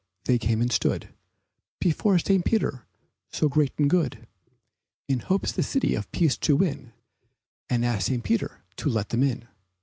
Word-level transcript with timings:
They 0.23 0.39
came 0.39 0.61
and 0.63 0.71
stood 0.71 1.13
Before 1.79 2.17
St. 2.17 2.43
Peter, 2.43 2.87
so 3.29 3.47
great 3.47 3.71
and 3.77 3.87
good. 3.87 4.25
In 5.07 5.19
hopes 5.19 5.51
the 5.51 5.61
City 5.61 5.93
of 5.93 6.11
Peace 6.11 6.37
to 6.37 6.55
win 6.55 6.91
And 7.69 7.85
asked 7.85 8.07
St. 8.07 8.23
Peter 8.23 8.63
to 8.77 8.89
let 8.89 9.09
them 9.09 9.21
in. 9.21 9.47